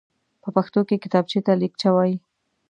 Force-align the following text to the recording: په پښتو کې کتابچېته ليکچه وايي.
په 0.41 0.49
پښتو 0.55 0.79
کې 0.87 1.01
کتابچېته 1.03 1.51
ليکچه 1.61 1.89
وايي. 1.95 2.15